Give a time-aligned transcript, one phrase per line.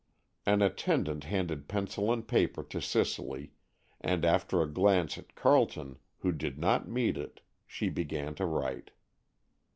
[0.47, 3.51] An attendant handed pencil and paper to Cicely,
[4.01, 8.89] and, after a glance at Carleton, who did not meet it, she began to write.